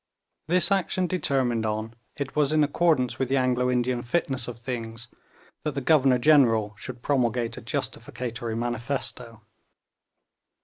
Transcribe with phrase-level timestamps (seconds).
[0.47, 5.09] This action determined on, it was in accordance with the Anglo Indian fitness of things
[5.63, 9.43] that the Governor General should promulgate a justificatory manifesto.